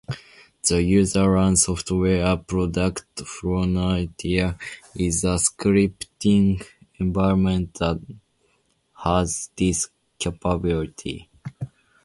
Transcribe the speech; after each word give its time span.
The 0.67 0.77
UserLand 0.81 1.59
Software 1.59 2.35
product 2.37 3.21
Frontier 3.21 4.57
is 4.95 5.23
a 5.23 5.35
scripting 5.35 6.65
environment 6.97 7.75
that 7.75 8.01
has 8.95 9.51
this 9.55 9.89
capability. 10.17 11.29